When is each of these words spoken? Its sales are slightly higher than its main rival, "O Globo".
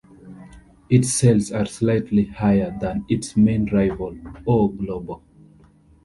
Its 0.89 1.13
sales 1.13 1.51
are 1.51 1.67
slightly 1.67 2.25
higher 2.25 2.75
than 2.81 3.05
its 3.07 3.37
main 3.37 3.67
rival, 3.67 4.17
"O 4.47 4.67
Globo". 4.69 5.21